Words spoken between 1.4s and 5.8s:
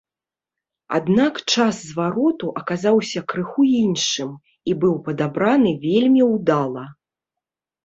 час звароту аказаўся крыху іншым і быў падабраны